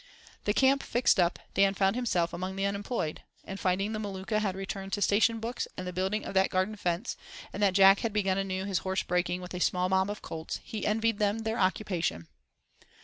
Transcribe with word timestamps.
The 0.45 0.53
camp 0.55 0.81
fixed 0.81 1.19
up, 1.19 1.37
Dan 1.53 1.75
found 1.75 1.95
himself 1.95 2.33
among 2.33 2.55
the 2.55 2.65
unemployed, 2.65 3.21
and, 3.45 3.59
finding 3.59 3.91
the 3.91 3.99
Maluka 3.99 4.39
had 4.39 4.55
returned 4.55 4.93
to 4.93 5.01
station 5.03 5.39
books 5.39 5.67
and 5.77 5.85
the 5.85 5.93
building 5.93 6.25
of 6.25 6.33
that 6.33 6.49
garden 6.49 6.75
fence, 6.75 7.15
and 7.53 7.61
that 7.61 7.75
Jack 7.75 7.99
had 7.99 8.11
begun 8.11 8.39
anew 8.39 8.65
his 8.65 8.79
horse 8.79 9.03
breaking 9.03 9.41
with 9.41 9.53
a 9.53 9.59
small 9.59 9.89
mob 9.89 10.09
of 10.09 10.23
colts, 10.23 10.59
he 10.63 10.87
envied 10.87 11.19
them 11.19 11.43
their 11.43 11.59
occupation. 11.59 12.27